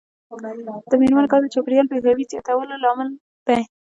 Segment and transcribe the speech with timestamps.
[0.89, 3.09] د میرمنو کار د چاپیریال پوهاوي زیاتولو لامل
[3.47, 3.61] دی.